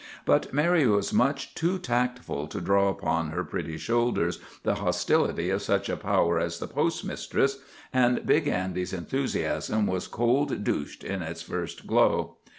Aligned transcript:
But 0.25 0.51
Mary 0.51 0.87
was 0.87 1.13
much 1.13 1.53
too 1.53 1.77
tactful 1.77 2.47
to 2.47 2.59
draw 2.59 2.89
upon 2.89 3.27
her 3.29 3.43
pretty 3.43 3.77
shoulders 3.77 4.39
the 4.63 4.73
hostility 4.81 5.51
of 5.51 5.61
such 5.61 5.89
a 5.89 5.95
power 5.95 6.39
as 6.39 6.57
the 6.57 6.65
postmistress, 6.67 7.59
and 7.93 8.25
Big 8.25 8.47
Andy's 8.47 8.93
enthusiasm 8.93 9.85
was 9.85 10.07
cold 10.07 10.63
douched 10.63 11.03
in 11.03 11.21
its 11.21 11.43
first 11.43 11.85
glow. 11.85 12.37